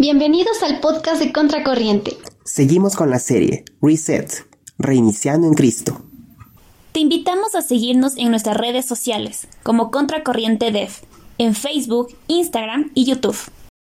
[0.00, 2.12] Bienvenidos al podcast de Contracorriente.
[2.44, 4.30] Seguimos con la serie Reset,
[4.78, 6.00] Reiniciando en Cristo.
[6.92, 10.90] Te invitamos a seguirnos en nuestras redes sociales como Contracorriente Dev,
[11.38, 13.36] en Facebook, Instagram y YouTube.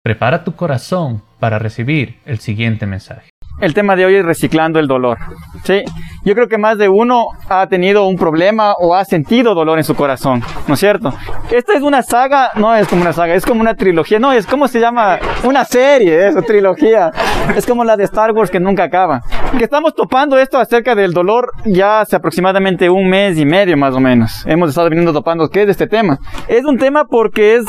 [0.02, 3.30] Prepara tu corazón para recibir el siguiente mensaje.
[3.60, 5.16] El tema de hoy es reciclando el dolor.
[5.62, 5.84] Sí,
[6.24, 9.84] yo creo que más de uno ha tenido un problema o ha sentido dolor en
[9.84, 11.12] su corazón, ¿no es cierto?
[11.50, 14.46] Esta es una saga, no es como una saga, es como una trilogía, no, es
[14.46, 17.10] como se llama una serie, eso, trilogía.
[17.56, 19.22] Es como la de Star Wars que nunca acaba.
[19.56, 23.94] Que estamos topando esto acerca del dolor ya hace aproximadamente un mes y medio más
[23.94, 24.44] o menos.
[24.46, 26.18] Hemos estado viniendo topando qué es este tema.
[26.48, 27.64] Es un tema porque es,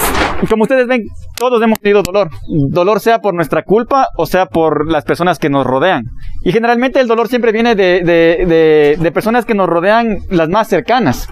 [0.50, 1.04] como ustedes ven,
[1.38, 2.30] todos hemos tenido dolor.
[2.70, 6.04] Dolor sea por nuestra culpa o sea por las personas que nos rodean.
[6.44, 10.50] Y generalmente el dolor siempre viene de, de, de, de, personas que nos rodean las
[10.50, 11.28] más cercanas,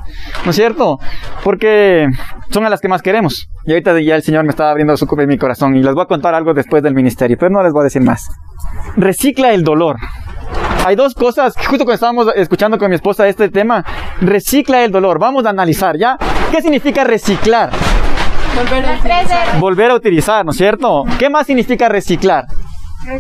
[0.45, 1.00] ¿no es cierto?
[1.44, 2.08] Porque
[2.52, 3.48] son a las que más queremos.
[3.66, 6.08] Y ahorita ya el Señor me está abriendo su mi corazón y les voy a
[6.08, 8.27] contar algo después del ministerio, pero no les voy a decir más.
[8.95, 9.98] Recicla el dolor.
[10.86, 13.83] Hay dos cosas, justo cuando estábamos escuchando con mi esposa este tema,
[14.22, 15.20] recicla el dolor.
[15.20, 16.17] Vamos a analizar, ¿ya?
[16.52, 17.72] ¿Qué significa reciclar?
[18.55, 19.59] Volver a utilizar.
[19.59, 21.03] Volver a utilizar, ¿no es cierto?
[21.17, 22.45] ¿Qué más significa reciclar?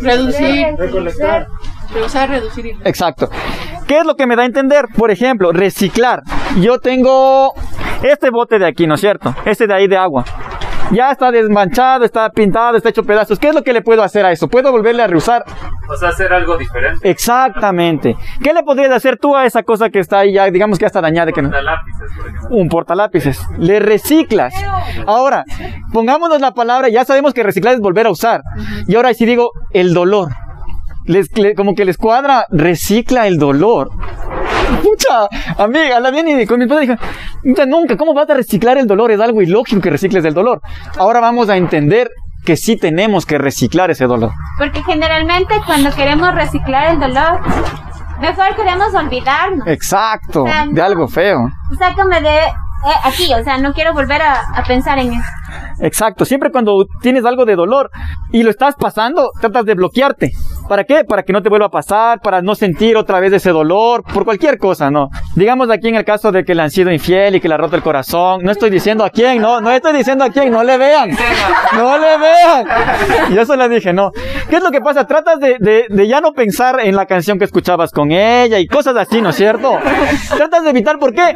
[0.01, 0.67] Reducir.
[0.77, 1.47] Recolectar.
[1.93, 2.75] Reusar, reducir.
[2.83, 3.29] Exacto.
[3.89, 4.85] ¿Qué es lo que me da a entender?
[4.95, 6.21] Por ejemplo, reciclar.
[6.61, 7.53] Yo tengo
[8.03, 9.33] este bote de aquí, ¿no es cierto?
[9.45, 10.25] Este de ahí de agua.
[10.91, 13.39] Ya está desmanchado, está pintado, está hecho pedazos.
[13.39, 14.47] ¿Qué es lo que le puedo hacer a eso?
[14.47, 15.43] ¿Puedo volverle a reusar?
[15.89, 17.09] O sea, hacer algo diferente.
[17.09, 18.15] Exactamente.
[18.43, 20.87] ¿Qué le podrías hacer tú a esa cosa que está ahí ya, digamos que ya
[20.87, 21.31] está dañada?
[21.31, 21.49] No?
[21.49, 22.49] Portalápices, por ejemplo.
[22.51, 23.47] Un portalápices.
[23.57, 24.53] Le reciclas.
[25.07, 25.45] Ahora,
[25.91, 28.43] pongámonos la palabra, ya sabemos que reciclar es volver a usar.
[28.87, 30.29] Y ahora si digo el dolor.
[31.09, 33.89] Les, le- como que les cuadra, recicla el dolor.
[34.83, 36.97] Mucha amiga, la viene con mi dije,
[37.43, 39.11] "Puta, nunca, ¿cómo vas a reciclar el dolor?
[39.11, 40.61] Es algo ilógico que recicles el dolor.
[40.97, 42.09] Ahora vamos a entender
[42.45, 44.31] que sí tenemos que reciclar ese dolor.
[44.59, 47.39] Porque generalmente cuando queremos reciclar el dolor,
[48.21, 49.67] mejor queremos olvidarnos.
[49.67, 50.83] Exacto, O sea, de no.
[50.85, 51.49] algo feo.
[51.79, 52.51] Sácame de eh,
[53.03, 55.31] aquí, o sea, no quiero volver a, a pensar en eso.
[55.81, 57.89] Exacto, siempre cuando tienes algo de dolor
[58.31, 60.31] y lo estás pasando, tratas de bloquearte.
[60.67, 61.03] ¿Para qué?
[61.03, 64.23] Para que no te vuelva a pasar, para no sentir otra vez ese dolor, por
[64.23, 65.09] cualquier cosa, ¿no?
[65.35, 67.57] Digamos aquí en el caso de que le han sido infiel y que le ha
[67.57, 70.63] roto el corazón, no estoy diciendo a quién, no, no estoy diciendo a quién, no
[70.63, 71.09] le vean,
[71.75, 72.67] no le vean.
[73.33, 74.11] Yo eso le dije, no.
[74.49, 75.07] ¿Qué es lo que pasa?
[75.07, 79.21] Tratas de, ya no pensar en la canción que escuchabas con ella y cosas así,
[79.21, 79.77] ¿no es cierto?
[80.35, 81.35] Tratas de evitar, ¿por qué?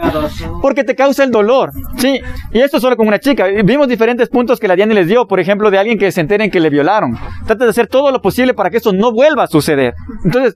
[0.61, 2.19] Porque te causa el dolor, ¿sí?
[2.51, 3.47] Y esto solo con una chica.
[3.63, 6.51] Vimos diferentes puntos que la Diana les dio, por ejemplo, de alguien que se enteren
[6.51, 7.17] que le violaron.
[7.45, 9.93] Trata de hacer todo lo posible para que eso no vuelva a suceder.
[10.23, 10.55] Entonces,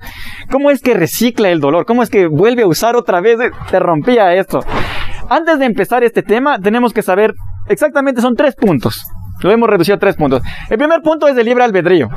[0.51, 1.85] ¿cómo es que recicla el dolor?
[1.85, 3.37] ¿Cómo es que vuelve a usar otra vez?
[3.69, 4.59] Te rompía esto.
[5.29, 7.33] Antes de empezar este tema, tenemos que saber
[7.67, 9.05] exactamente, son tres puntos.
[9.41, 10.41] Lo hemos reducido a tres puntos.
[10.69, 12.09] El primer punto es el libre albedrío.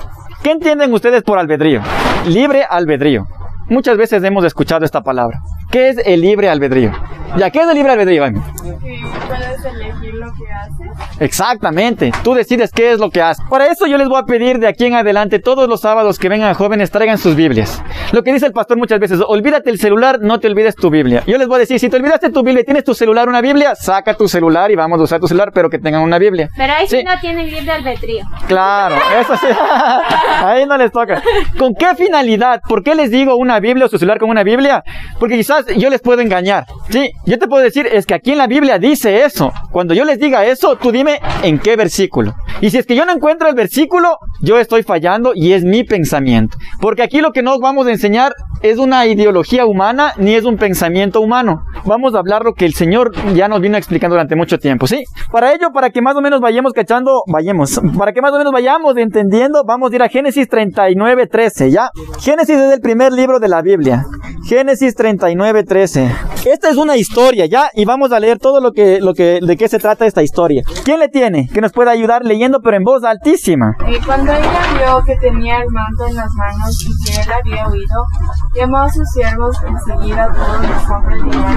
[0.43, 1.83] ¿Qué entienden ustedes por albedrío?
[2.27, 3.27] Libre albedrío.
[3.69, 5.39] Muchas veces hemos escuchado esta palabra.
[5.71, 6.93] ¿Qué es el libre albedrío?
[7.37, 8.25] ¿Ya qué es el libre albedrío?
[8.25, 8.41] Amy?
[8.41, 11.21] Puedes elegir lo que haces.
[11.21, 13.45] Exactamente, tú decides qué es lo que haces.
[13.49, 16.29] Para eso yo les voy a pedir de aquí en adelante, todos los sábados que
[16.29, 17.81] vengan jóvenes, traigan sus Biblias.
[18.11, 21.23] Lo que dice el pastor muchas veces, olvídate el celular, no te olvides tu Biblia.
[21.27, 23.41] Yo les voy a decir, si te olvidaste tu Biblia y tienes tu celular, una
[23.41, 26.49] Biblia, saca tu celular y vamos a usar tu celular, pero que tengan una Biblia.
[26.57, 27.05] Pero ahí sí, Sí.
[27.05, 28.25] no tienen libre albedrío.
[28.49, 29.47] Claro, eso sí.
[30.45, 31.23] Ahí no les toca.
[31.59, 32.61] ¿Con qué finalidad?
[32.69, 34.83] ¿Por qué les digo una Biblia o su celular con una Biblia?
[35.19, 36.67] Porque quizás yo les puedo engañar.
[36.89, 39.53] Sí, yo te puedo decir, es que aquí en la Biblia dice eso.
[39.71, 42.35] Cuando yo les diga eso, tú dime en qué versículo.
[42.61, 45.85] Y si es que yo no encuentro el versículo, yo estoy fallando y es mi
[45.85, 46.57] pensamiento.
[46.81, 48.33] Porque aquí lo que nos vamos a enseñar
[48.63, 51.65] es una ideología humana ni es un pensamiento humano.
[51.87, 55.05] Vamos a hablar lo que el Señor ya nos vino explicando durante mucho tiempo, ¿sí?
[55.33, 58.53] Para ello, para que más o menos vayamos cachando, vayamos, para que más o menos
[58.53, 61.91] vayamos entendiendo, vamos a ir a Génesis 39, 13, ¿ya?
[62.21, 64.05] Génesis es el primer libro de la Biblia.
[64.47, 66.15] Génesis 39, 13.
[66.47, 67.71] Esta es una historia, ¿ya?
[67.75, 70.63] Y vamos a leer todo lo que, lo que, de qué se trata esta historia.
[70.85, 71.49] ¿Quién le tiene?
[71.53, 73.77] Que nos pueda ayudar leyendo, pero en voz altísima.
[73.89, 77.69] Y cuando ella vio que tenía el manto en las manos y que él había
[77.69, 78.07] huido,
[78.55, 81.57] llamó a sus siervos enseguida a todos los hombres dijeron,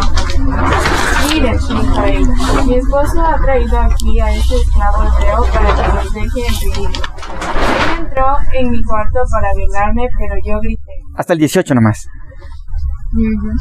[1.30, 2.28] Mire, dijo él,
[2.66, 6.86] mi esposo ha traído aquí a este esclavo hebreo para que los deje en.
[6.86, 10.92] Él entró en mi cuarto para violarme, pero yo grité.
[11.16, 12.08] Hasta el 18 nomás.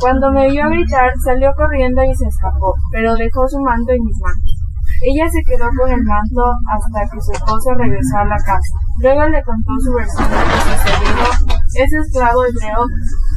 [0.01, 4.19] Cuando me vio gritar, salió corriendo y se escapó, pero dejó su manto en mis
[4.21, 4.63] manos.
[5.03, 8.75] Ella se quedó con el manto hasta que su esposo regresó a la casa.
[9.01, 11.59] Luego le contó su versión de lo sucedido.
[11.75, 12.87] Ese esclavo hebreo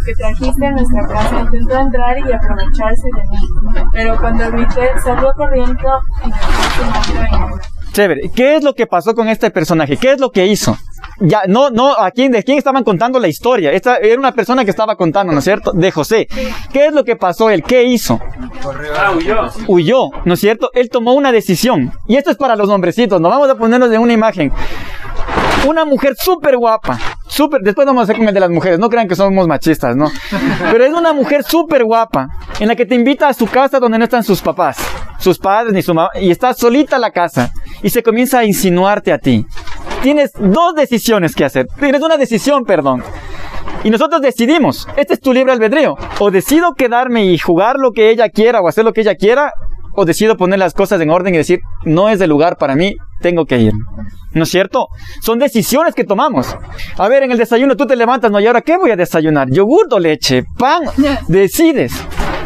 [0.05, 5.33] que trajiste a nuestra casa intentó entrar y aprovecharse de mí, pero cuando grité salió
[5.35, 7.74] corriendo y dejó su manto en.
[7.95, 8.29] Chévere.
[8.35, 9.95] ¿Qué es lo que pasó con este personaje?
[9.95, 10.77] ¿Qué es lo que hizo?
[11.21, 13.71] Ya, no, no, ¿a quién, ¿de quién estaban contando la historia?
[13.71, 15.71] Esta era una persona que estaba contando, ¿no es cierto?
[15.71, 16.27] De José.
[16.73, 17.63] ¿Qué es lo que pasó él?
[17.63, 18.19] ¿Qué hizo?
[19.69, 20.71] Huyó, ¿no es cierto?
[20.73, 21.93] Él tomó una decisión.
[22.05, 24.51] Y esto es para los hombrecitos, nos vamos a ponernos en una imagen.
[25.65, 28.89] Una mujer súper guapa, súper, después vamos a hacer con el de las mujeres, no
[28.89, 30.11] crean que somos machistas, ¿no?
[30.69, 32.27] Pero es una mujer súper guapa,
[32.59, 34.77] en la que te invita a su casa donde no están sus papás,
[35.25, 37.51] sus padres ni su mamá, y está solita la casa,
[37.81, 39.43] y se comienza a insinuarte a ti.
[40.03, 43.03] Tienes dos decisiones que hacer, tienes una decisión, perdón.
[43.83, 48.11] Y nosotros decidimos, este es tu libre albedrío, o decido quedarme y jugar lo que
[48.11, 49.51] ella quiera o hacer lo que ella quiera,
[49.95, 52.95] o decido poner las cosas en orden y decir, no es el lugar para mí,
[53.25, 53.73] tengo que ir.
[54.33, 54.89] ¿No es cierto?
[55.23, 56.55] Son decisiones que tomamos.
[56.95, 58.39] A ver, en el desayuno tú te levantas, ¿no?
[58.39, 59.49] ¿Y ahora qué voy a desayunar?
[59.49, 60.43] ¿Yogur o leche?
[60.59, 60.83] ¿Pan?
[61.27, 61.91] Decides.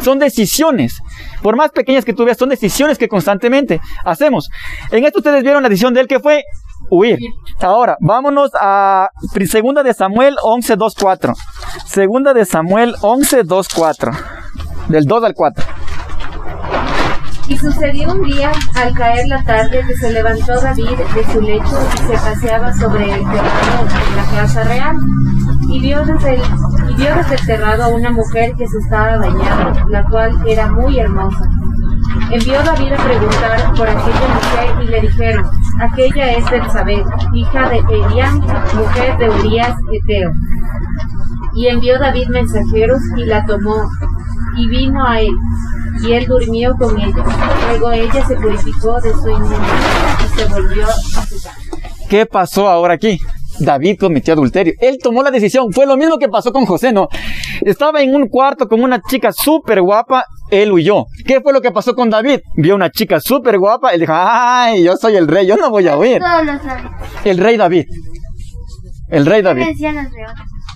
[0.00, 0.98] Son decisiones.
[1.42, 4.48] Por más pequeñas que tú veas, son decisiones que constantemente hacemos.
[4.90, 6.44] En esto ustedes vieron la decisión de él que fue
[6.88, 7.18] huir.
[7.60, 9.10] Ahora, vámonos a
[9.46, 11.34] segunda de Samuel 11, 2, 4.
[11.84, 14.12] Segunda de Samuel 11, 2, 4.
[14.88, 15.79] Del 2 al 4.
[17.50, 21.78] Y sucedió un día, al caer la tarde, que se levantó David de su lecho
[21.94, 24.96] y se paseaba sobre el terrado de la casa real.
[25.68, 26.42] Y vio, desde el,
[26.90, 31.44] y vio desde a una mujer que se estaba bañando, la cual era muy hermosa.
[32.30, 35.44] Envió David a preguntar por aquella mujer y le dijeron,
[35.80, 37.04] aquella es Betsabé,
[37.34, 38.40] hija de Eliam,
[38.76, 40.30] mujer de Urias Eteo.
[41.56, 43.90] Y envió David mensajeros y la tomó
[44.56, 45.34] y vino a él
[46.02, 47.24] y él durmió con ella.
[47.68, 51.54] Luego ella se purificó de su inmundicia y se volvió a su casa.
[52.08, 53.20] ¿Qué pasó ahora aquí?
[53.60, 54.74] David cometió adulterio.
[54.80, 55.72] Él tomó la decisión.
[55.72, 57.08] Fue lo mismo que pasó con José, ¿no?
[57.60, 60.24] Estaba en un cuarto con una chica súper guapa.
[60.50, 61.04] Él huyó.
[61.26, 62.40] ¿Qué fue lo que pasó con David?
[62.56, 63.90] Vio una chica súper guapa.
[63.90, 66.20] Él dijo, ay, yo soy el rey, yo no voy a huir.
[66.20, 66.90] Todos lo saben.
[67.24, 67.84] El rey David.
[69.08, 69.66] El rey David.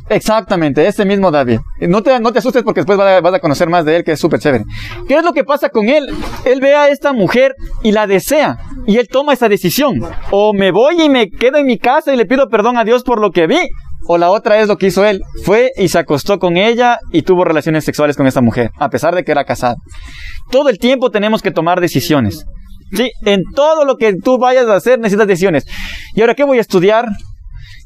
[0.08, 1.60] Exactamente, ese mismo David.
[1.80, 4.20] No te, no te asustes porque después vas a conocer más de él, que es
[4.20, 4.64] súper chévere.
[5.08, 6.06] ¿Qué es lo que pasa con él?
[6.44, 8.58] Él ve a esta mujer y la desea.
[8.86, 10.00] Y él toma esa decisión.
[10.30, 13.02] O me voy y me quedo en mi casa y le pido perdón a Dios
[13.02, 13.60] por lo que vi.
[14.06, 15.22] O la otra es lo que hizo él.
[15.44, 19.14] Fue y se acostó con ella y tuvo relaciones sexuales con esta mujer, a pesar
[19.14, 19.76] de que era casado.
[20.50, 22.44] Todo el tiempo tenemos que tomar decisiones.
[22.92, 25.64] Sí, en todo lo que tú vayas a hacer necesitas decisiones.
[26.14, 27.06] ¿Y ahora qué voy a estudiar?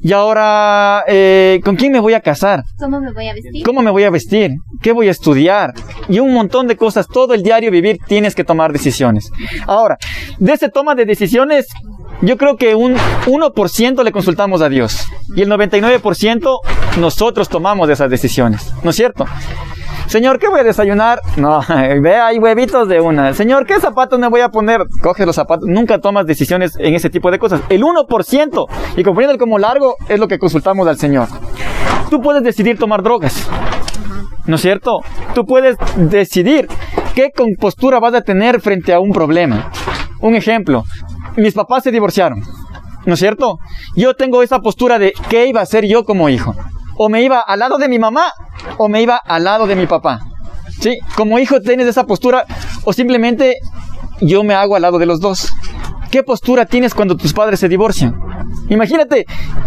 [0.01, 2.63] Y ahora, eh, ¿con quién me voy a casar?
[2.77, 3.63] ¿Cómo me voy a vestir?
[3.65, 4.51] ¿Cómo me voy a vestir?
[4.81, 5.73] ¿Qué voy a estudiar?
[6.07, 7.07] Y un montón de cosas.
[7.07, 9.29] Todo el diario vivir tienes que tomar decisiones.
[9.67, 9.97] Ahora,
[10.37, 11.67] de ese toma de decisiones,
[12.21, 15.05] yo creo que un 1% le consultamos a Dios.
[15.35, 16.59] Y el 99%
[16.99, 18.71] nosotros tomamos esas decisiones.
[18.83, 19.25] ¿No es cierto?
[20.09, 21.21] Señor, ¿qué voy a desayunar?
[21.37, 21.61] No,
[22.01, 23.31] ve, hay huevitos de una.
[23.35, 24.81] Señor, ¿qué zapatos me voy a poner?
[25.03, 25.69] Coge los zapatos.
[25.69, 27.61] Nunca tomas decisiones en ese tipo de cosas.
[27.69, 28.65] El 1%,
[28.97, 31.27] y comprendiendo el como largo, es lo que consultamos al Señor.
[32.09, 33.47] Tú puedes decidir tomar drogas.
[34.47, 35.01] ¿No es cierto?
[35.35, 36.67] Tú puedes decidir
[37.13, 39.71] qué compostura vas a tener frente a un problema.
[40.21, 40.85] Un ejemplo,
[41.37, 42.41] mis papás se divorciaron.
[43.05, 43.59] ¿No es cierto?
[43.95, 46.55] Yo tengo esa postura de qué iba a hacer yo como hijo.
[47.01, 48.25] O me iba al lado de mi mamá
[48.77, 50.19] o me iba al lado de mi papá.
[50.81, 50.99] ¿Sí?
[51.15, 52.43] Como hijo tienes esa postura
[52.83, 53.57] o simplemente
[54.19, 55.49] yo me hago al lado de los dos.
[56.11, 58.19] ¿Qué postura tienes cuando tus padres se divorcian?
[58.67, 59.25] Imagínate,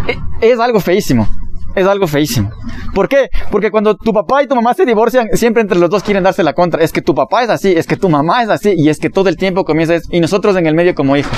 [0.08, 0.18] e-
[0.52, 1.26] es algo feísimo.
[1.74, 2.50] Es algo feísimo.
[2.94, 3.30] ¿Por qué?
[3.50, 6.42] Porque cuando tu papá y tu mamá se divorcian, siempre entre los dos quieren darse
[6.42, 6.82] la contra.
[6.82, 9.08] Es que tu papá es así, es que tu mamá es así, y es que
[9.08, 11.32] todo el tiempo comienza es- y nosotros en el medio como hijos.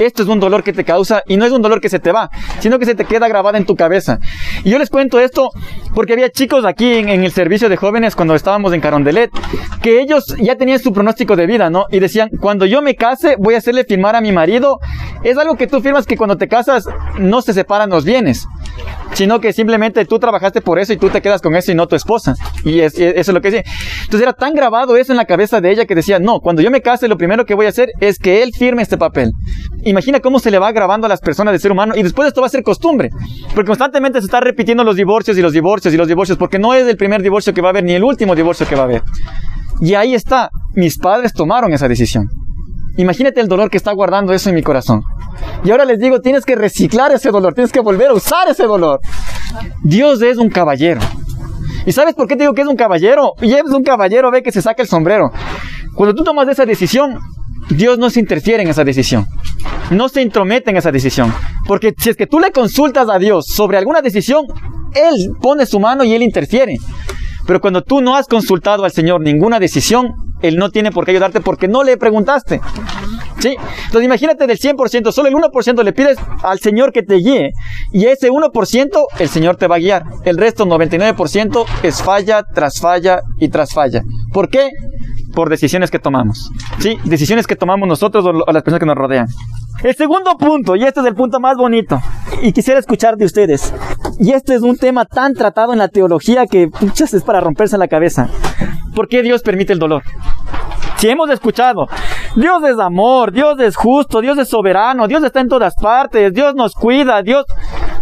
[0.00, 2.12] Esto es un dolor que te causa y no es un dolor que se te
[2.12, 4.18] va, sino que se te queda grabado en tu cabeza.
[4.62, 5.50] Y yo les cuento esto
[5.94, 9.30] porque había chicos aquí en, en el servicio de jóvenes cuando estábamos en Carondelet,
[9.80, 11.86] que ellos ya tenían su pronóstico de vida, ¿no?
[11.90, 14.78] Y decían, cuando yo me case voy a hacerle firmar a mi marido.
[15.22, 16.86] Es algo que tú firmas que cuando te casas
[17.18, 18.46] no se separan los bienes,
[19.14, 21.86] sino que simplemente tú trabajaste por eso y tú te quedas con eso y no
[21.86, 22.34] tu esposa.
[22.64, 23.72] Y es- y eso es lo que decía.
[24.04, 26.70] Entonces era tan grabado eso en la cabeza de ella que decía, no, cuando yo
[26.70, 29.30] me case lo primero que voy a hacer es que él firme este papel.
[29.84, 32.40] Imagina cómo se le va grabando a las personas del ser humano y después esto
[32.40, 33.10] va a ser costumbre.
[33.54, 36.74] Porque constantemente se está repitiendo los divorcios y los divorcios y los divorcios porque no
[36.74, 38.84] es el primer divorcio que va a haber ni el último divorcio que va a
[38.84, 39.02] haber.
[39.80, 42.28] Y ahí está, mis padres tomaron esa decisión.
[42.96, 45.02] Imagínate el dolor que está guardando eso en mi corazón.
[45.64, 48.64] Y ahora les digo, tienes que reciclar ese dolor, tienes que volver a usar ese
[48.64, 49.00] dolor.
[49.82, 51.00] Dios es un caballero.
[51.84, 53.32] ¿Y sabes por qué te digo que es un caballero?
[53.40, 55.30] Y es un caballero, ve que se saca el sombrero.
[55.94, 57.18] Cuando tú tomas esa decisión,
[57.70, 59.26] Dios no se interfiere en esa decisión.
[59.90, 61.32] No se intromete en esa decisión.
[61.66, 64.46] Porque si es que tú le consultas a Dios sobre alguna decisión,
[64.94, 66.76] Él pone su mano y Él interfiere.
[67.46, 71.12] Pero cuando tú no has consultado al Señor ninguna decisión, Él no tiene por qué
[71.12, 72.60] ayudarte porque no le preguntaste.
[73.38, 73.54] ¿Sí?
[73.86, 77.52] Entonces imagínate del 100%, solo el 1% le pides al Señor que te guíe.
[77.92, 80.04] Y ese 1% el Señor te va a guiar.
[80.24, 84.02] El resto, 99%, es falla tras falla y tras falla.
[84.32, 84.70] ¿Por qué?
[85.34, 86.50] Por decisiones que tomamos.
[86.78, 86.98] ¿Sí?
[87.04, 89.28] Decisiones que tomamos nosotros o las personas que nos rodean.
[89.82, 92.00] El segundo punto, y este es el punto más bonito,
[92.42, 93.74] y quisiera escuchar de ustedes.
[94.18, 97.76] Y este es un tema tan tratado en la teología que muchas es para romperse
[97.76, 98.28] la cabeza.
[98.94, 100.02] ¿Por qué Dios permite el dolor?
[100.96, 101.86] Si hemos escuchado,
[102.34, 106.54] Dios es amor, Dios es justo, Dios es soberano, Dios está en todas partes, Dios
[106.54, 107.44] nos cuida, Dios...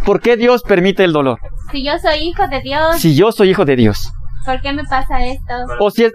[0.05, 1.39] ¿Por qué Dios permite el dolor?
[1.73, 4.13] Si yo soy hijo de Dios, Si yo soy hijo de Dios.
[4.45, 5.55] ¿por qué me pasa esto?
[5.81, 6.13] O si es,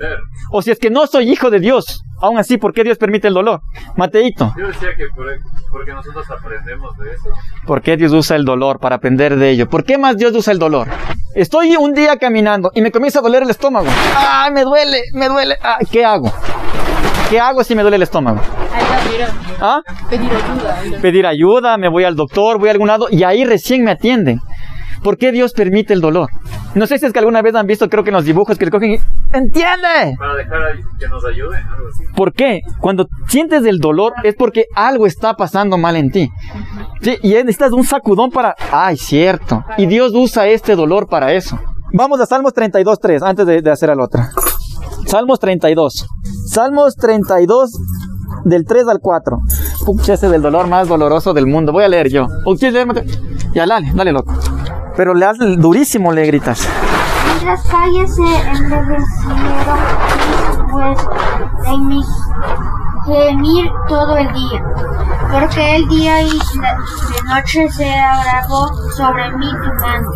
[0.51, 2.03] o si es que no soy hijo de Dios.
[2.21, 3.61] Aún así, ¿por qué Dios permite el dolor?
[3.95, 5.27] Mateito, Yo decía que por-
[5.71, 7.29] porque nosotros aprendemos de eso.
[7.65, 9.69] ¿por qué Dios usa el dolor para aprender de ello?
[9.69, 10.87] ¿Por qué más Dios usa el dolor?
[11.35, 13.87] Estoy un día caminando y me comienza a doler el estómago.
[14.15, 15.01] ¡Ah, me duele!
[15.13, 15.55] ¡Me duele!
[15.63, 16.31] Ah, ¿Qué hago?
[17.29, 18.41] ¿Qué hago si me duele el estómago?
[19.61, 19.81] ¿Ah?
[20.09, 21.01] Pedir ayuda.
[21.01, 24.39] Pedir ayuda, me voy al doctor, voy a algún lado y ahí recién me atienden.
[25.03, 26.29] ¿Por qué Dios permite el dolor?
[26.75, 28.65] No sé si es que alguna vez han visto, creo que en los dibujos que
[28.65, 28.95] le cogen y...
[29.33, 30.15] ¡Entiende!
[30.17, 30.59] Para dejar
[30.99, 32.03] que nos algo así.
[32.15, 32.61] ¿Por qué?
[32.79, 36.29] Cuando sientes el dolor es porque algo está pasando mal en ti.
[37.01, 38.55] Sí, y necesitas un sacudón para...
[38.71, 39.63] ¡Ay, cierto!
[39.77, 41.59] Y Dios usa este dolor para eso.
[41.93, 44.21] Vamos a Salmos 32.3 antes de, de hacer al otro.
[45.07, 46.07] Salmos 32.
[46.47, 47.71] Salmos 32
[48.45, 49.37] del 3 al 4.
[49.85, 51.71] Pucha, ese del dolor más doloroso del mundo.
[51.71, 52.27] Voy a leer yo.
[52.45, 53.03] ¿O quieres leer, Mateo?
[53.53, 54.33] Ya, dale, dale, loco.
[54.99, 56.67] Pero le das durísimo, le gritas.
[57.45, 59.79] Las calles se envejecieron
[60.69, 60.97] pues
[61.67, 62.03] en mi
[63.05, 64.61] gemir todo el día,
[65.31, 70.09] porque el día y la de noche se agravó sobre mí tu mano.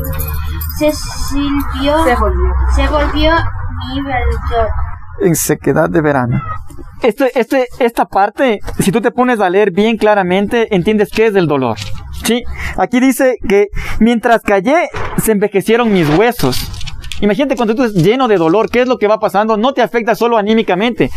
[0.77, 2.53] Se silbió, Se volvió.
[2.75, 3.31] se volvió
[3.87, 4.67] mi verdor.
[5.21, 6.41] en sequedad de verano.
[7.01, 11.35] Este, este, esta parte, si tú te pones a leer bien claramente, entiendes qué es
[11.35, 11.77] el dolor.
[12.23, 12.43] Sí,
[12.77, 13.67] aquí dice que
[13.99, 16.71] mientras callé, se envejecieron mis huesos.
[17.21, 19.57] Imagínate cuando tú estás lleno de dolor, ¿qué es lo que va pasando?
[19.57, 21.09] No te afecta solo anímicamente,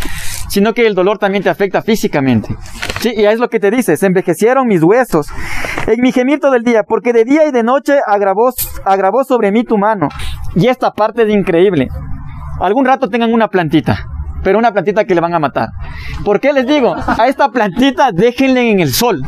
[0.48, 2.54] sino que el dolor también te afecta físicamente.
[3.00, 5.28] Sí, y es lo que te dice, se envejecieron mis huesos
[5.86, 8.52] en mi gemir todo el día, porque de día y de noche agravó,
[8.84, 10.08] agravó sobre mí tu mano.
[10.54, 11.88] Y esta parte es increíble.
[12.60, 14.06] Algún rato tengan una plantita,
[14.42, 15.68] pero una plantita que le van a matar.
[16.24, 16.94] ¿Por qué les digo?
[16.96, 19.22] A esta plantita déjenle en el sol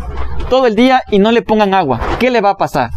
[0.49, 2.01] todo el día y no le pongan agua.
[2.19, 2.91] ¿Qué le va a pasar?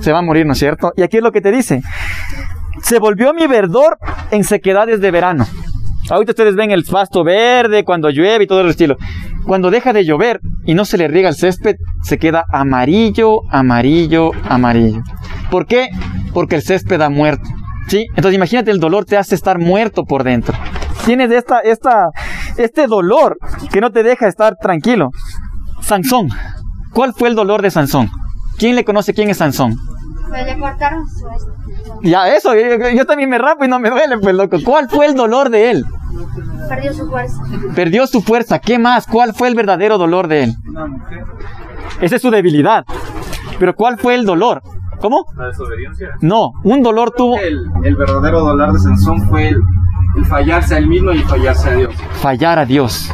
[0.00, 0.92] Se va a morir, ¿no es cierto?
[0.96, 1.80] Y aquí es lo que te dice.
[2.82, 3.98] Se volvió mi verdor
[4.30, 5.46] en sequedades de verano.
[6.10, 8.96] Ahorita ustedes ven el pasto verde cuando llueve y todo el estilo.
[9.46, 14.32] Cuando deja de llover y no se le riega el césped, se queda amarillo, amarillo,
[14.48, 15.02] amarillo.
[15.50, 15.88] ¿Por qué?
[16.32, 17.48] Porque el césped ha muerto.
[17.88, 18.06] ¿Sí?
[18.10, 20.56] Entonces imagínate el dolor te hace estar muerto por dentro.
[21.04, 22.08] Tienes esta, esta,
[22.56, 23.36] este dolor
[23.70, 25.10] que no te deja estar tranquilo.
[25.84, 26.28] Sansón.
[26.92, 28.10] ¿Cuál fue el dolor de Sansón?
[28.58, 29.76] ¿Quién le conoce quién es Sansón?
[30.28, 32.08] Pues le cortaron su este.
[32.08, 34.58] Ya, eso, yo, yo también me rapo y no me duele, pues loco.
[34.64, 35.84] ¿Cuál fue el dolor de él?
[36.68, 37.42] Perdió su fuerza.
[37.74, 38.58] Perdió su fuerza.
[38.58, 39.06] ¿Qué más?
[39.06, 40.54] ¿Cuál fue el verdadero dolor de él?
[42.00, 42.84] Esa es su debilidad.
[43.58, 44.62] Pero ¿cuál fue el dolor?
[45.00, 45.24] ¿Cómo?
[45.36, 46.08] La desobediencia.
[46.20, 49.56] No, un dolor tuvo El, el verdadero dolor de Sansón fue el,
[50.16, 51.94] el fallarse a él mismo y fallarse a Dios.
[52.20, 53.12] fallar a Dios.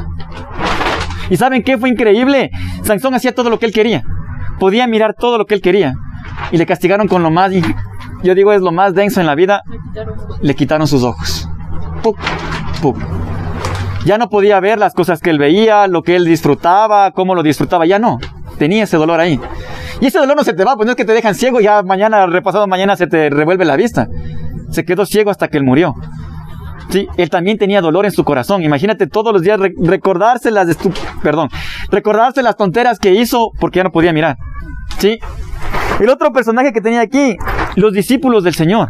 [1.30, 2.50] ¿Y saben qué fue increíble?
[2.82, 4.02] Sansón hacía todo lo que él quería.
[4.58, 5.94] Podía mirar todo lo que él quería.
[6.52, 7.52] Y le castigaron con lo más,
[8.22, 9.62] yo digo es lo más denso en la vida.
[10.42, 11.48] Le quitaron sus ojos.
[12.02, 12.18] Puc,
[12.82, 12.98] puc.
[14.04, 17.42] Ya no podía ver las cosas que él veía, lo que él disfrutaba, cómo lo
[17.42, 17.86] disfrutaba.
[17.86, 18.18] Ya no.
[18.58, 19.40] Tenía ese dolor ahí.
[20.00, 21.64] Y ese dolor no se te va, pues no es que te dejan ciego y
[21.64, 24.08] ya mañana, repasado mañana, se te revuelve la vista.
[24.70, 25.94] Se quedó ciego hasta que él murió.
[26.90, 28.62] Sí, él también tenía dolor en su corazón.
[28.62, 30.76] Imagínate todos los días re- recordarse las
[31.22, 31.48] perdón,
[31.90, 34.36] recordarse las tonteras que hizo porque ya no podía mirar.
[34.98, 35.18] Sí.
[36.00, 37.36] El otro personaje que tenía aquí,
[37.76, 38.88] los discípulos del Señor.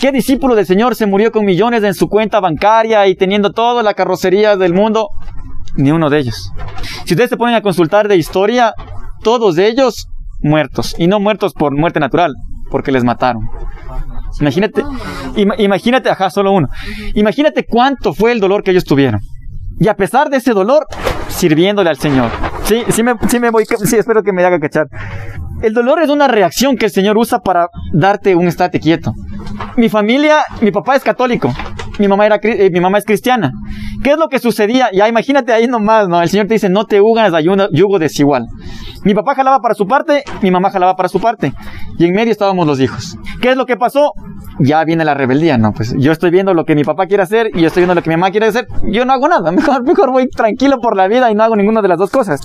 [0.00, 3.82] ¿Qué discípulo del Señor se murió con millones en su cuenta bancaria y teniendo toda
[3.82, 5.08] la carrocería del mundo?
[5.76, 6.50] Ni uno de ellos.
[7.04, 8.74] Si ustedes se ponen a consultar de historia,
[9.22, 10.08] todos ellos
[10.40, 10.94] muertos.
[10.98, 12.32] Y no muertos por muerte natural,
[12.72, 13.48] porque les mataron.
[14.40, 14.82] Imagínate,
[15.36, 16.68] ima- imagínate, ajá, solo uno.
[17.14, 19.20] Imagínate cuánto fue el dolor que ellos tuvieron.
[19.78, 20.86] Y a pesar de ese dolor,
[21.28, 22.30] sirviéndole al Señor.
[22.64, 24.86] Sí, sí me, sí me voy, sí, espero que me haga cachar.
[25.62, 29.12] El dolor es una reacción que el Señor usa para darte un estate quieto.
[29.76, 31.52] Mi familia, mi papá es católico,
[31.98, 33.52] mi mamá, era, eh, mi mamá es cristiana.
[34.02, 34.90] ¿Qué es lo que sucedía?
[34.92, 36.20] Ya imagínate ahí nomás, ¿no?
[36.20, 38.46] El Señor te dice, no te unas a yugo desigual.
[39.04, 41.52] Mi papá jalaba para su parte, mi mamá jalaba para su parte.
[41.98, 43.16] Y en medio estábamos los hijos.
[43.40, 44.12] ¿Qué es lo que pasó?
[44.58, 45.72] ya viene la rebeldía, ¿no?
[45.72, 48.02] Pues yo estoy viendo lo que mi papá quiere hacer y yo estoy viendo lo
[48.02, 48.66] que mi mamá quiere hacer.
[48.84, 49.50] Yo no hago nada.
[49.62, 52.40] Mejor, mejor voy tranquilo por la vida y no hago ninguna de las dos cosas.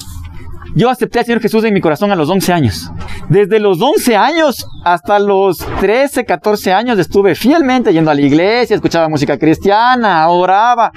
[0.78, 2.92] Yo acepté al Señor Jesús en mi corazón a los 11 años.
[3.30, 8.76] Desde los 11 años hasta los 13, 14 años estuve fielmente yendo a la iglesia,
[8.76, 10.92] escuchaba música cristiana, oraba.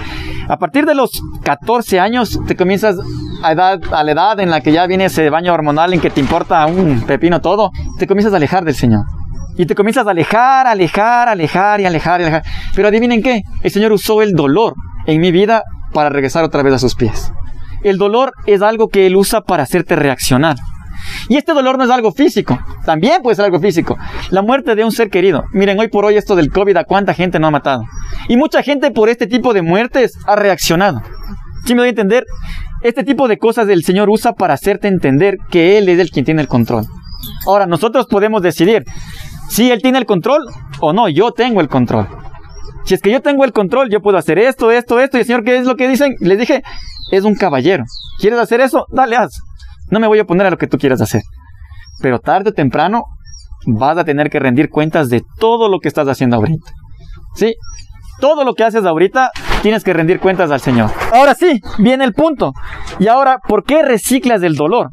[0.48, 2.96] A partir de los 14 años te comienzas
[3.42, 6.10] a, edad, a la edad en la que ya viene ese baño hormonal en que
[6.10, 9.06] te importa un pepino todo, te comienzas a alejar del Señor.
[9.56, 12.42] Y te comienzas a alejar, alejar, alejar y alejar y alejar.
[12.76, 14.74] Pero adivinen qué, el Señor usó el dolor
[15.06, 15.62] en mi vida
[15.94, 17.32] para regresar otra vez a sus pies.
[17.82, 20.56] El dolor es algo que Él usa para hacerte reaccionar.
[21.28, 23.96] Y este dolor no es algo físico, también puede ser algo físico.
[24.30, 25.44] La muerte de un ser querido.
[25.52, 27.82] Miren, hoy por hoy esto del COVID, ¿a cuánta gente no ha matado?
[28.28, 31.00] Y mucha gente por este tipo de muertes ha reaccionado.
[31.64, 32.24] ¿Sí me doy a entender?
[32.82, 36.24] Este tipo de cosas el Señor usa para hacerte entender que Él es el quien
[36.24, 36.86] tiene el control.
[37.46, 38.84] Ahora, nosotros podemos decidir
[39.48, 40.42] si Él tiene el control
[40.80, 42.08] o no, yo tengo el control.
[42.90, 45.16] Si es que yo tengo el control, yo puedo hacer esto, esto, esto.
[45.16, 46.16] Y el Señor, ¿qué es lo que dicen?
[46.18, 46.64] Les dije,
[47.12, 47.84] es un caballero.
[48.18, 48.84] ¿Quieres hacer eso?
[48.90, 49.38] Dale, haz.
[49.92, 51.22] No me voy a oponer a lo que tú quieras hacer.
[52.00, 53.04] Pero tarde o temprano
[53.64, 56.72] vas a tener que rendir cuentas de todo lo que estás haciendo ahorita.
[57.36, 57.54] ¿Sí?
[58.18, 59.30] Todo lo que haces ahorita
[59.62, 60.90] tienes que rendir cuentas al Señor.
[61.12, 62.54] Ahora sí, viene el punto.
[62.98, 64.90] Y ahora, ¿por qué reciclas el dolor?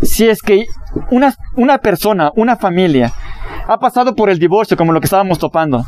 [0.00, 0.66] Si es que
[1.10, 3.12] una, una persona, una familia,
[3.66, 5.84] ha pasado por el divorcio, como lo que estábamos topando,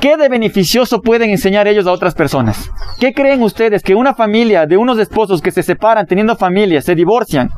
[0.00, 2.70] ¿Qué de beneficioso pueden enseñar ellos a otras personas?
[3.00, 6.94] ¿Qué creen ustedes que una familia de unos esposos que se separan teniendo familia, se
[6.94, 7.48] divorcian?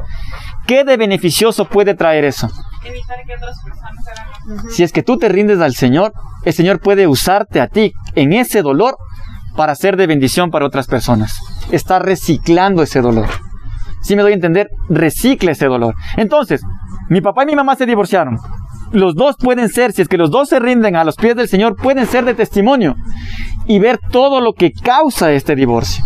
[0.66, 2.48] ¿Qué de beneficioso puede traer eso?
[2.84, 4.04] Evitar que otras personas
[4.48, 6.12] hagan Si es que tú te rindes al Señor,
[6.44, 8.96] el Señor puede usarte a ti en ese dolor
[9.56, 11.34] para ser de bendición para otras personas.
[11.72, 13.26] Está reciclando ese dolor.
[14.02, 15.94] Si me doy a entender, recicla ese dolor.
[16.16, 16.60] Entonces,
[17.08, 18.38] mi papá y mi mamá se divorciaron
[18.92, 21.48] los dos pueden ser, si es que los dos se rinden a los pies del
[21.48, 22.96] Señor, pueden ser de testimonio
[23.66, 26.04] y ver todo lo que causa este divorcio.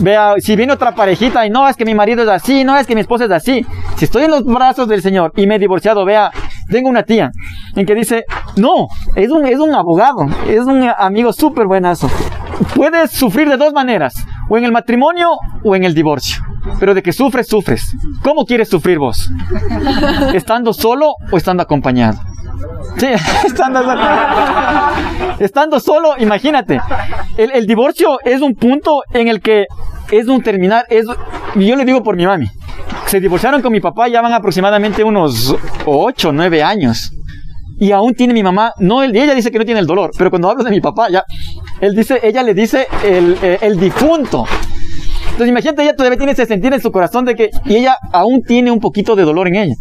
[0.00, 2.86] Vea, si viene otra parejita y no, es que mi marido es así, no, es
[2.86, 3.66] que mi esposa es así.
[3.96, 6.30] Si estoy en los brazos del Señor y me he divorciado, vea,
[6.70, 7.32] tengo una tía
[7.74, 8.24] en que dice,
[8.56, 12.08] no, es un, es un abogado, es un amigo súper buenazo.
[12.74, 14.14] Puedes sufrir de dos maneras,
[14.48, 15.30] o en el matrimonio
[15.64, 16.42] o en el divorcio.
[16.80, 17.82] Pero de que sufres, sufres.
[18.22, 19.28] ¿Cómo quieres sufrir vos?
[20.34, 22.18] ¿Estando solo o estando acompañado?
[22.96, 23.06] Sí,
[23.46, 24.02] estando solo.
[25.38, 26.80] Estando solo, imagínate.
[27.36, 29.66] El, el, divorcio es un punto en el que
[30.10, 30.84] es un terminar.
[30.88, 31.06] Es,
[31.54, 32.46] yo le digo por mi mami.
[33.06, 35.54] Se divorciaron con mi papá, ya van aproximadamente unos
[35.86, 37.12] 8, 9 años.
[37.80, 40.50] Y aún tiene mi mamá, no, ella dice que no tiene el dolor, pero cuando
[40.50, 41.22] hablo de mi papá, ya,
[41.80, 44.44] él dice, ella le dice el, el, el difunto.
[45.24, 48.42] Entonces imagínate, ella todavía tiene ese sentir en su corazón de que, y ella aún
[48.42, 49.74] tiene un poquito de dolor en ella.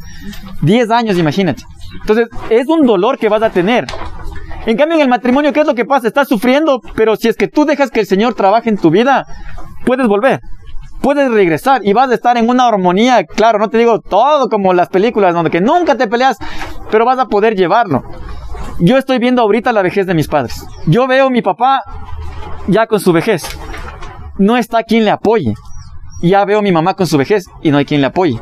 [0.62, 1.63] 10 años, imagínate.
[2.01, 3.88] Entonces, es un dolor que vas a tener.
[4.67, 6.07] En cambio, en el matrimonio, ¿qué es lo que pasa?
[6.07, 9.25] Estás sufriendo, pero si es que tú dejas que el Señor trabaje en tu vida,
[9.86, 10.41] puedes volver.
[11.01, 14.73] Puedes regresar y vas a estar en una armonía, claro, no te digo todo como
[14.73, 16.38] las películas, donde que nunca te peleas,
[16.91, 18.03] pero vas a poder llevarlo.
[18.80, 20.66] Yo estoy viendo ahorita la vejez de mis padres.
[20.86, 21.82] Yo veo a mi papá
[22.68, 23.44] ya con su vejez
[24.38, 25.54] no está quien le apoye.
[26.22, 28.40] Ya veo a mi mamá con su vejez y no hay quien le apoye.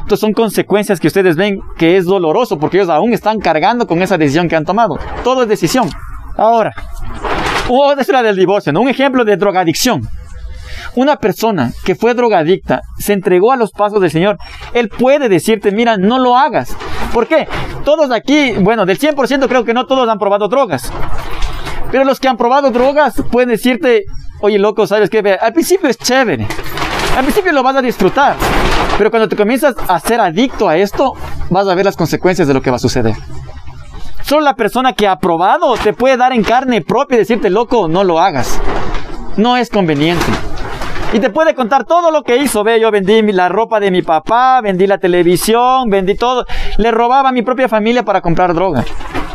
[0.00, 4.02] Entonces son consecuencias que ustedes ven que es doloroso porque ellos aún están cargando con
[4.02, 4.98] esa decisión que han tomado.
[5.22, 5.88] Todo es decisión.
[6.36, 6.74] Ahora,
[7.68, 8.82] otra es la del divorcio, ¿no?
[8.82, 10.06] un ejemplo de drogadicción.
[10.96, 14.36] Una persona que fue drogadicta se entregó a los pasos del Señor.
[14.74, 16.76] Él puede decirte, mira, no lo hagas.
[17.12, 17.46] ¿Por qué?
[17.84, 20.90] Todos aquí, bueno, del 100% creo que no todos han probado drogas.
[21.90, 24.04] Pero los que han probado drogas pueden decirte,
[24.40, 25.38] oye loco, ¿sabes qué?
[25.40, 26.46] Al principio es chévere.
[27.16, 28.36] Al principio lo vas a disfrutar.
[28.98, 31.12] Pero cuando te comienzas a ser adicto a esto,
[31.50, 33.14] vas a ver las consecuencias de lo que va a suceder.
[34.22, 37.88] Solo la persona que ha probado te puede dar en carne propia y decirte, loco,
[37.88, 38.60] no lo hagas.
[39.36, 40.24] No es conveniente.
[41.14, 42.64] Y te puede contar todo lo que hizo.
[42.64, 46.44] Ve, yo vendí la ropa de mi papá, vendí la televisión, vendí todo.
[46.76, 48.84] Le robaba a mi propia familia para comprar droga.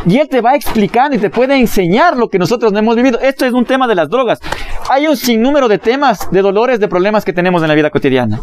[0.06, 3.18] Y él te va explicando y te puede enseñar lo que nosotros no hemos vivido.
[3.22, 4.42] Esto es un tema de las drogas.
[4.90, 8.42] Hay un sinnúmero de temas, de dolores, de problemas que tenemos en la vida cotidiana.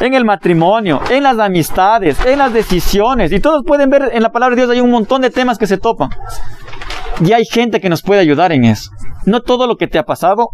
[0.00, 3.32] En el matrimonio, en las amistades, en las decisiones.
[3.32, 5.66] Y todos pueden ver en la palabra de Dios hay un montón de temas que
[5.66, 6.08] se topan.
[7.22, 8.90] Y hay gente que nos puede ayudar en eso.
[9.26, 10.48] No todo lo que te ha pasado,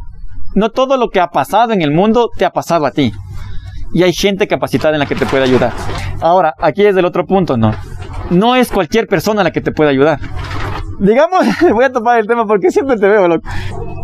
[0.55, 3.12] no todo lo que ha pasado en el mundo te ha pasado a ti.
[3.93, 5.73] Y hay gente capacitada en la que te puede ayudar.
[6.21, 7.73] Ahora, aquí es el otro punto, ¿no?
[8.31, 10.19] no es cualquier persona la que te puede ayudar.
[11.01, 13.49] Digamos, voy a topar el tema porque siempre te veo, loco.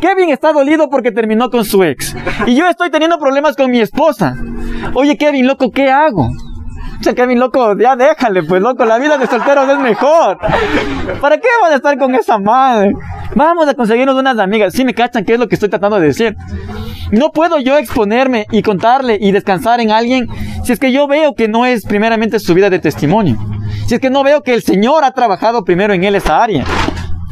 [0.01, 2.17] Kevin está dolido porque terminó con su ex.
[2.47, 4.35] Y yo estoy teniendo problemas con mi esposa.
[4.95, 6.31] Oye, Kevin, loco, ¿qué hago?
[7.03, 10.39] sea, Kevin, loco, ya déjale, pues, loco, la vida de solteros es mejor.
[11.21, 12.93] ¿Para qué van a estar con esa madre?
[13.35, 14.73] Vamos a conseguirnos unas amigas.
[14.75, 16.37] Sí me cachan qué es lo que estoy tratando de decir.
[17.11, 20.29] No puedo yo exponerme y contarle y descansar en alguien
[20.65, 23.37] si es que yo veo que no es primeramente su vida de testimonio.
[23.87, 26.65] Si es que no veo que el Señor ha trabajado primero en él esa área.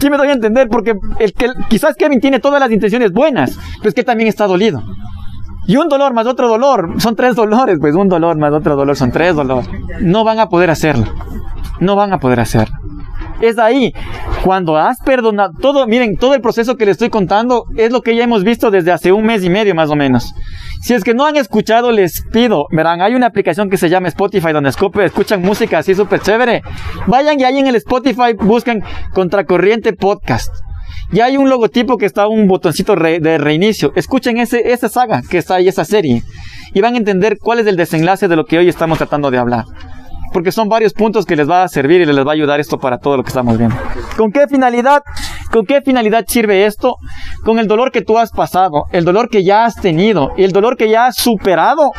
[0.00, 3.58] Sí me doy a entender porque el que quizás Kevin tiene todas las intenciones buenas,
[3.78, 4.82] pero es que también está dolido.
[5.68, 8.96] Y un dolor más otro dolor, son tres dolores, pues un dolor más otro dolor
[8.96, 9.68] son tres dolores.
[10.00, 11.04] No van a poder hacerlo.
[11.78, 12.74] No van a poder hacerlo.
[13.42, 13.92] Es ahí,
[14.42, 18.16] cuando has perdonado, todo, miren, todo el proceso que les estoy contando es lo que
[18.16, 20.32] ya hemos visto desde hace un mes y medio más o menos.
[20.80, 24.08] Si es que no han escuchado, les pido, verán, hay una aplicación que se llama
[24.08, 26.62] Spotify donde escuchan música así súper chévere.
[27.06, 30.50] Vayan y ahí en el Spotify buscan Contracorriente Podcast.
[31.12, 33.92] Y hay un logotipo que está un botoncito de reinicio.
[33.96, 36.22] Escuchen ese, esa saga que está ahí, esa serie.
[36.74, 39.38] Y van a entender cuál es el desenlace de lo que hoy estamos tratando de
[39.38, 39.64] hablar
[40.32, 42.78] porque son varios puntos que les va a servir y les va a ayudar esto
[42.78, 43.76] para todo lo que estamos viendo.
[44.16, 45.02] ¿Con qué finalidad?
[45.50, 46.96] ¿Con qué finalidad sirve esto?
[47.44, 50.52] Con el dolor que tú has pasado, el dolor que ya has tenido y el
[50.52, 51.92] dolor que ya has superado.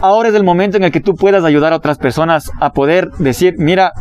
[0.00, 3.10] Ahora es el momento en el que tú puedas ayudar a otras personas a poder
[3.18, 3.92] decir, mira,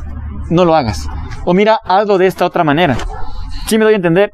[0.49, 1.07] no lo hagas.
[1.45, 2.97] O mira, hazlo de esta otra manera.
[3.67, 4.31] Si me doy a entender?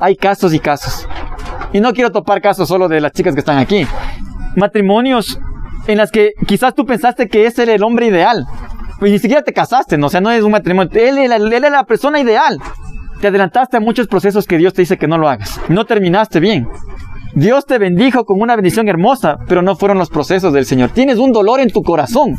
[0.00, 1.06] Hay casos y casos.
[1.72, 3.86] Y no quiero topar casos solo de las chicas que están aquí.
[4.56, 5.38] Matrimonios
[5.86, 8.46] en las que quizás tú pensaste que ese era el hombre ideal.
[8.98, 10.06] Pues ni siquiera te casaste, ¿no?
[10.06, 10.90] O sea, no es un matrimonio.
[10.94, 12.58] Él era, él era la persona ideal.
[13.20, 15.60] Te adelantaste a muchos procesos que Dios te dice que no lo hagas.
[15.68, 16.66] No terminaste bien.
[17.34, 20.90] Dios te bendijo con una bendición hermosa, pero no fueron los procesos del Señor.
[20.90, 22.36] Tienes un dolor en tu corazón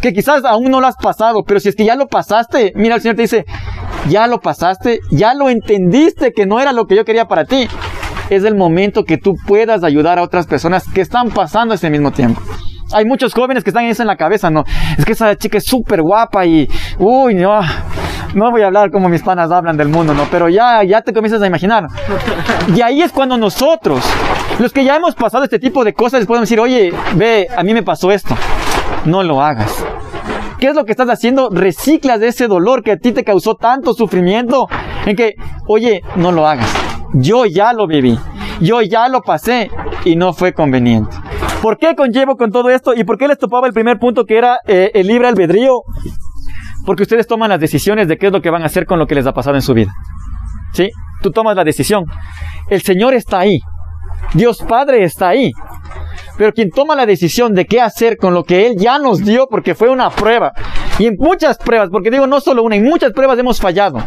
[0.00, 2.96] que quizás aún no lo has pasado, pero si es que ya lo pasaste, mira,
[2.96, 3.44] el Señor te dice,
[4.08, 7.68] ya lo pasaste, ya lo entendiste que no era lo que yo quería para ti.
[8.30, 12.10] Es el momento que tú puedas ayudar a otras personas que están pasando ese mismo
[12.10, 12.40] tiempo.
[12.92, 14.64] Hay muchos jóvenes que están eso en la cabeza, ¿no?
[14.96, 17.60] Es que esa chica es súper guapa y, uy, no,
[18.34, 20.24] no voy a hablar como mis panas hablan del mundo, ¿no?
[20.30, 21.86] Pero ya, ya te comienzas a imaginar.
[22.74, 24.04] Y ahí es cuando nosotros,
[24.58, 27.62] los que ya hemos pasado este tipo de cosas, les podemos decir, oye, ve, a
[27.64, 28.36] mí me pasó esto.
[29.04, 29.84] No lo hagas.
[30.58, 31.50] ¿Qué es lo que estás haciendo?
[31.50, 34.68] Reciclas de ese dolor que a ti te causó tanto sufrimiento
[35.04, 35.34] en que,
[35.66, 36.72] oye, no lo hagas.
[37.12, 38.18] Yo ya lo viví.
[38.60, 39.70] Yo ya lo pasé
[40.04, 41.14] y no fue conveniente.
[41.60, 42.94] ¿Por qué conllevo con todo esto?
[42.94, 45.82] ¿Y por qué les topaba el primer punto que era eh, el libre albedrío?
[46.86, 49.06] Porque ustedes toman las decisiones de qué es lo que van a hacer con lo
[49.06, 49.92] que les ha pasado en su vida.
[50.72, 50.90] ¿Sí?
[51.22, 52.04] Tú tomas la decisión.
[52.70, 53.60] El Señor está ahí.
[54.34, 55.52] Dios Padre está ahí.
[56.36, 59.48] Pero quien toma la decisión de qué hacer con lo que Él ya nos dio,
[59.48, 60.52] porque fue una prueba.
[60.98, 63.98] Y en muchas pruebas, porque digo no solo una, en muchas pruebas hemos fallado.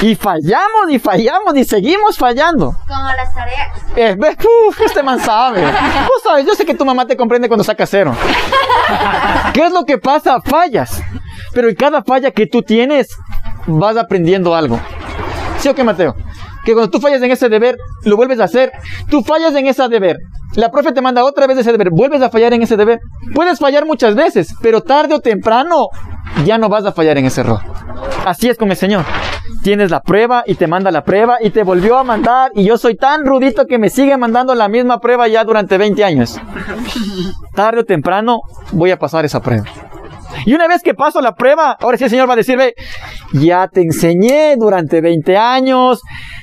[0.00, 2.74] Y fallamos y fallamos y seguimos fallando.
[2.86, 3.68] Como las tareas.
[3.96, 4.16] Eh,
[4.68, 5.62] uf, este man sabe.
[5.62, 8.14] Tú sabes, yo sé que tu mamá te comprende cuando saca cero.
[9.52, 10.40] ¿Qué es lo que pasa?
[10.42, 11.00] Fallas.
[11.52, 13.08] Pero en cada falla que tú tienes,
[13.66, 14.78] vas aprendiendo algo.
[15.58, 16.16] ¿Sí o qué, Mateo?
[16.64, 18.72] Que cuando tú fallas en ese deber, lo vuelves a hacer.
[19.10, 20.18] Tú fallas en ese deber.
[20.54, 21.90] La profe te manda otra vez ese deber.
[21.90, 23.00] Vuelves a fallar en ese deber.
[23.34, 25.88] Puedes fallar muchas veces, pero tarde o temprano
[26.44, 27.60] ya no vas a fallar en ese error.
[28.24, 29.04] Así es con el Señor
[29.64, 32.76] tienes la prueba y te manda la prueba y te volvió a mandar y yo
[32.76, 36.38] soy tan rudito que me sigue mandando la misma prueba ya durante 20 años.
[37.54, 38.40] Tarde o temprano
[38.72, 39.64] voy a pasar esa prueba.
[40.44, 42.74] Y una vez que paso la prueba, ahora sí el Señor va a decir, ve,
[43.32, 46.00] ya te enseñé durante 20 años,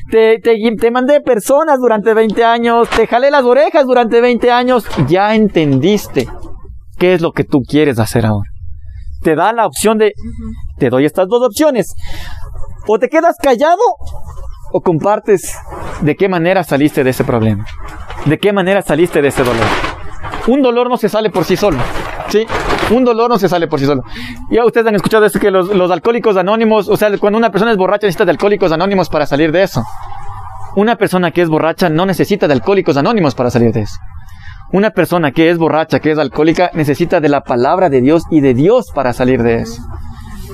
[0.09, 4.85] te, te, te mandé personas durante 20 años, te jalé las orejas durante 20 años,
[5.07, 6.27] ya entendiste
[6.97, 8.49] qué es lo que tú quieres hacer ahora.
[9.21, 10.13] Te da la opción de,
[10.79, 11.93] te doy estas dos opciones.
[12.87, 13.81] O te quedas callado
[14.71, 15.55] o compartes
[16.01, 17.65] de qué manera saliste de ese problema.
[18.25, 19.65] De qué manera saliste de ese dolor.
[20.47, 21.77] Un dolor no se sale por sí solo.
[22.31, 22.45] ¿Sí?
[22.91, 24.03] Un dolor no se sale por sí solo.
[24.49, 27.71] Ya ustedes han escuchado esto que los, los alcohólicos anónimos, o sea, cuando una persona
[27.71, 29.83] es borracha necesita de alcohólicos anónimos para salir de eso.
[30.75, 33.97] Una persona que es borracha no necesita de alcohólicos anónimos para salir de eso.
[34.71, 38.39] Una persona que es borracha, que es alcohólica, necesita de la palabra de Dios y
[38.39, 39.81] de Dios para salir de eso.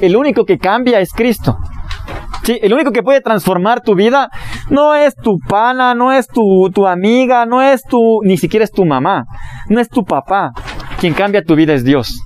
[0.02, 1.58] El único que cambia es Cristo.
[2.44, 4.30] Sí, el único que puede transformar tu vida
[4.70, 8.72] no es tu pana, no es tu, tu amiga, no es tu, ni siquiera es
[8.72, 9.26] tu mamá,
[9.70, 10.52] no es tu papá.
[11.00, 12.22] Quien cambia tu vida es Dios.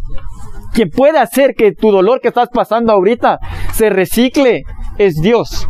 [0.74, 3.40] Quien puede hacer que tu dolor que estás pasando ahorita
[3.74, 4.64] se recicle
[4.98, 5.68] es Dios.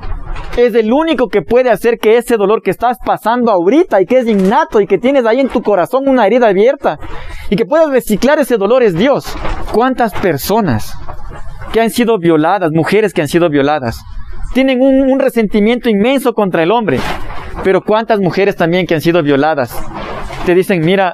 [0.57, 4.19] Es el único que puede hacer que ese dolor que estás pasando ahorita y que
[4.19, 6.99] es innato y que tienes ahí en tu corazón una herida abierta
[7.49, 9.25] y que puedas reciclar ese dolor es Dios.
[9.71, 10.93] ¿Cuántas personas
[11.71, 14.03] que han sido violadas, mujeres que han sido violadas,
[14.53, 16.99] tienen un, resentimiento inmenso contra el hombre.
[17.63, 19.77] Pero cuántas mujeres también que han sido violadas
[20.45, 21.13] te dicen, mira,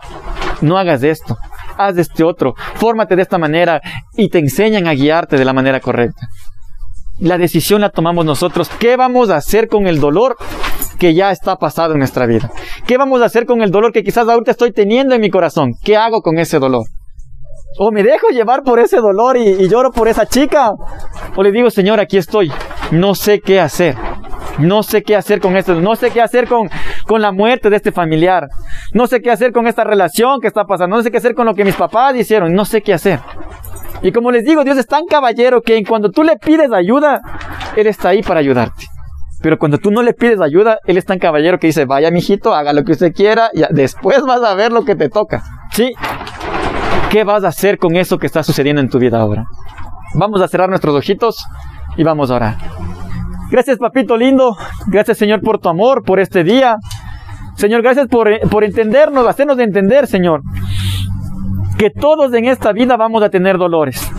[0.61, 1.37] no hagas esto.
[1.77, 3.81] Haz de este otro, fórmate de esta manera
[4.15, 6.27] y te enseñan a guiarte de la manera correcta.
[7.19, 8.69] La decisión la tomamos nosotros.
[8.79, 10.37] ¿Qué vamos a hacer con el dolor
[10.99, 12.51] que ya está pasado en nuestra vida?
[12.85, 15.73] ¿Qué vamos a hacer con el dolor que quizás ahorita estoy teniendo en mi corazón?
[15.83, 16.83] ¿Qué hago con ese dolor?
[17.79, 20.71] O me dejo llevar por ese dolor y, y lloro por esa chica.
[21.35, 22.51] O le digo, Señor, aquí estoy.
[22.91, 23.95] No sé qué hacer.
[24.59, 25.79] No sé qué hacer con esto.
[25.79, 26.69] No sé qué hacer con,
[27.05, 28.47] con la muerte de este familiar.
[28.93, 30.95] No sé qué hacer con esta relación que está pasando.
[30.95, 32.53] No sé qué hacer con lo que mis papás hicieron.
[32.53, 33.19] No sé qué hacer.
[34.01, 37.21] Y como les digo, Dios es tan caballero que cuando tú le pides ayuda,
[37.75, 38.85] Él está ahí para ayudarte.
[39.41, 42.53] Pero cuando tú no le pides ayuda, Él es tan caballero que dice, vaya mijito,
[42.53, 45.43] haga lo que usted quiera y después vas a ver lo que te toca.
[45.71, 45.93] ¿Sí?
[47.11, 49.45] ¿Qué vas a hacer con eso que está sucediendo en tu vida ahora?
[50.13, 51.45] Vamos a cerrar nuestros ojitos
[51.95, 52.55] y vamos a orar.
[53.49, 54.57] Gracias, papito lindo.
[54.87, 56.77] Gracias, Señor, por tu amor, por este día.
[57.57, 60.41] Señor, gracias por, por entendernos, hacernos entender, Señor,
[61.77, 64.09] que todos en esta vida vamos a tener dolores.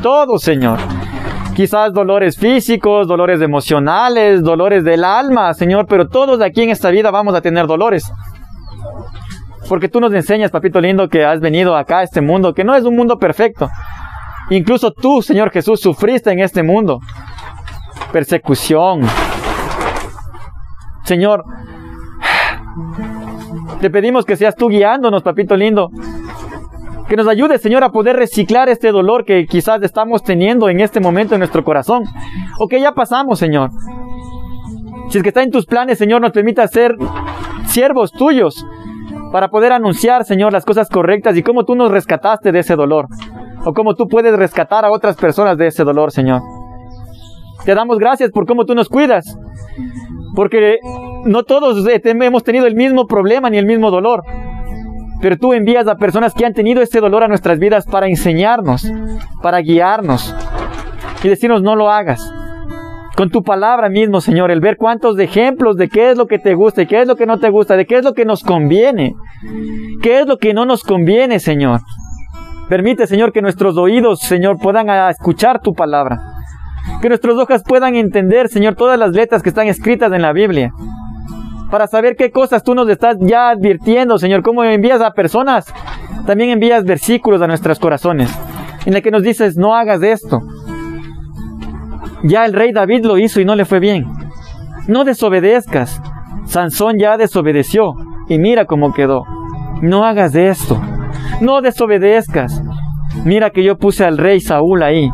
[0.00, 0.78] Todos, Señor.
[1.56, 7.10] Quizás dolores físicos, dolores emocionales, dolores del alma, Señor, pero todos aquí en esta vida
[7.10, 8.10] vamos a tener dolores.
[9.68, 12.76] Porque tú nos enseñas, papito lindo, que has venido acá a este mundo, que no
[12.76, 13.68] es un mundo perfecto.
[14.50, 17.00] Incluso tú, Señor Jesús, sufriste en este mundo.
[18.12, 19.02] Persecución.
[21.04, 21.44] Señor,
[23.80, 25.90] te pedimos que seas tú guiándonos, papito lindo.
[27.08, 31.00] Que nos ayude, Señor, a poder reciclar este dolor que quizás estamos teniendo en este
[31.00, 32.04] momento en nuestro corazón.
[32.58, 33.70] O que ya pasamos, Señor.
[35.10, 36.96] Si es que está en tus planes, Señor, nos permita ser
[37.66, 38.64] siervos tuyos
[39.32, 43.06] para poder anunciar, Señor, las cosas correctas y cómo tú nos rescataste de ese dolor.
[43.66, 46.40] O cómo tú puedes rescatar a otras personas de ese dolor, Señor.
[47.64, 49.36] Te damos gracias por cómo tú nos cuidas.
[50.34, 50.78] Porque
[51.24, 54.22] no todos hemos tenido el mismo problema ni el mismo dolor.
[55.20, 58.90] Pero tú envías a personas que han tenido ese dolor a nuestras vidas para enseñarnos,
[59.42, 60.34] para guiarnos
[61.22, 62.20] y decirnos no lo hagas.
[63.16, 66.54] Con tu palabra mismo, Señor, el ver cuántos ejemplos de qué es lo que te
[66.54, 68.42] gusta y qué es lo que no te gusta, de qué es lo que nos
[68.42, 69.14] conviene,
[70.02, 71.80] qué es lo que no nos conviene, Señor.
[72.68, 76.33] Permite, Señor, que nuestros oídos, Señor, puedan escuchar tu palabra.
[77.00, 80.72] Que nuestros ojos puedan entender, Señor, todas las letras que están escritas en la Biblia
[81.74, 84.44] para saber qué cosas tú nos estás ya advirtiendo, Señor.
[84.44, 85.66] Cómo envías a personas,
[86.24, 88.32] también envías versículos a nuestros corazones,
[88.86, 90.40] en el que nos dices, no hagas esto.
[92.22, 94.06] Ya el rey David lo hizo y no le fue bien.
[94.86, 96.00] No desobedezcas.
[96.46, 97.94] Sansón ya desobedeció
[98.28, 99.24] y mira cómo quedó.
[99.82, 100.80] No hagas esto.
[101.40, 102.62] No desobedezcas.
[103.24, 105.10] Mira que yo puse al rey Saúl ahí,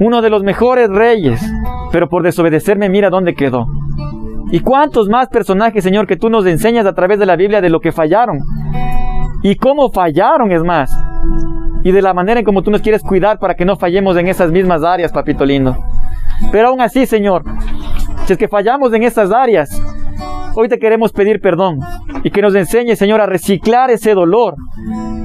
[0.00, 1.40] uno de los mejores reyes,
[1.92, 3.66] pero por desobedecerme mira dónde quedó.
[4.50, 7.70] ¿Y cuántos más personajes, Señor, que tú nos enseñas a través de la Biblia de
[7.70, 8.40] lo que fallaron?
[9.42, 10.90] Y cómo fallaron, es más.
[11.84, 14.26] Y de la manera en como tú nos quieres cuidar para que no fallemos en
[14.26, 15.76] esas mismas áreas, papito lindo.
[16.50, 17.44] Pero aún así, Señor,
[18.24, 19.79] si es que fallamos en esas áreas,
[20.54, 21.78] hoy te queremos pedir perdón
[22.24, 24.54] y que nos enseñe, Señor, a reciclar ese dolor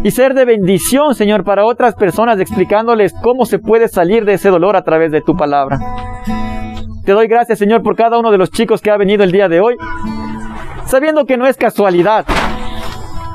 [0.04, 4.50] y ser de bendición, Señor, para otras personas, explicándoles cómo se puede salir de ese
[4.50, 5.80] dolor a través de tu palabra.
[7.06, 9.48] Te doy gracias, Señor, por cada uno de los chicos que ha venido el día
[9.48, 9.76] de hoy,
[10.86, 12.26] sabiendo que no es casualidad,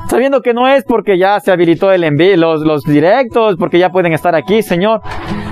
[0.09, 3.89] sabiendo que no es porque ya se habilitó el envío, los, los directos, porque ya
[3.89, 5.01] pueden estar aquí, Señor,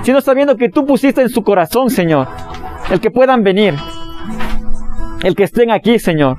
[0.02, 2.28] sino sabiendo que tú pusiste en su corazón, Señor,
[2.90, 3.74] el que puedan venir,
[5.22, 6.36] el que estén aquí, Señor.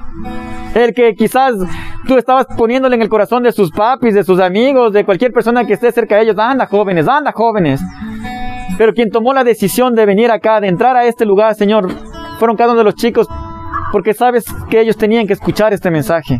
[0.73, 1.53] El que quizás
[2.07, 5.65] tú estabas poniéndole en el corazón de sus papis, de sus amigos, de cualquier persona
[5.65, 6.37] que esté cerca de ellos.
[6.37, 7.81] Anda, jóvenes, anda, jóvenes.
[8.77, 11.91] Pero quien tomó la decisión de venir acá, de entrar a este lugar, Señor,
[12.39, 13.27] fueron cada uno de los chicos,
[13.91, 16.39] porque sabes que ellos tenían que escuchar este mensaje.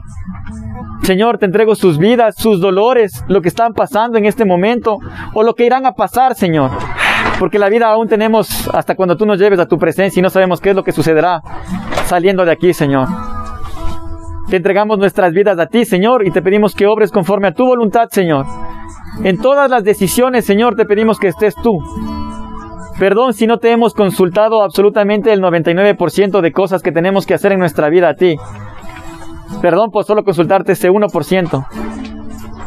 [1.03, 4.97] Señor, te entrego sus vidas, sus dolores, lo que están pasando en este momento,
[5.33, 6.71] o lo que irán a pasar, Señor.
[7.37, 10.29] Porque la vida aún tenemos hasta cuando tú nos lleves a tu presencia y no
[10.29, 11.41] sabemos qué es lo que sucederá
[12.11, 13.07] saliendo de aquí, Señor.
[14.49, 17.65] Te entregamos nuestras vidas a ti, Señor, y te pedimos que obres conforme a tu
[17.65, 18.45] voluntad, Señor.
[19.23, 21.71] En todas las decisiones, Señor, te pedimos que estés tú.
[22.99, 27.53] Perdón si no te hemos consultado absolutamente el 99% de cosas que tenemos que hacer
[27.53, 28.35] en nuestra vida a ti.
[29.61, 31.65] Perdón por solo consultarte ese 1%.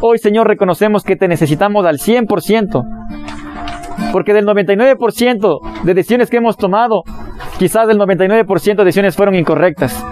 [0.01, 2.81] Hoy, Señor, reconocemos que te necesitamos al 100%.
[4.11, 7.03] Porque del 99% de decisiones que hemos tomado,
[7.57, 10.03] quizás del 99% de decisiones fueron incorrectas.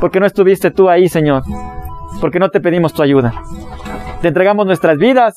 [0.00, 1.42] Porque no estuviste tú ahí, Señor.
[2.20, 3.32] Porque no te pedimos tu ayuda.
[4.20, 5.34] Te entregamos nuestras vidas,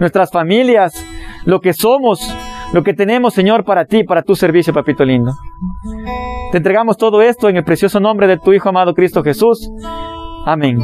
[0.00, 0.92] nuestras familias,
[1.44, 2.20] lo que somos,
[2.72, 5.32] lo que tenemos, Señor, para ti, para tu servicio, papito lindo.
[6.50, 9.70] Te entregamos todo esto en el precioso nombre de tu Hijo amado Cristo Jesús.
[10.44, 10.78] Amén.